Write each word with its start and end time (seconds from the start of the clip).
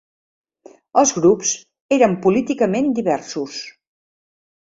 Els 1.01 1.11
grups 1.17 1.51
eren 1.97 2.17
políticament 2.25 2.89
diversos. 3.01 3.59